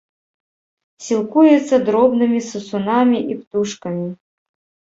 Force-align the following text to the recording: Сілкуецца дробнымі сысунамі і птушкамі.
Сілкуецца 1.07 1.75
дробнымі 1.89 2.39
сысунамі 2.49 3.17
і 3.35 3.39
птушкамі. 3.43 4.07